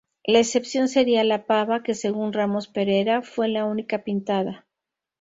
La 0.23 0.39
excepción 0.39 0.87
sería 0.87 1.23
"La 1.23 1.45
Pava", 1.45 1.83
que 1.83 1.93
según 1.93 2.33
Ramos 2.33 2.67
Perera 2.67 3.21
fue 3.21 3.47
la 3.49 3.65
única 3.65 4.03
pintada. 4.03 4.65